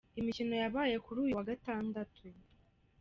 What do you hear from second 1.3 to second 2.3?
wa Gatandatu: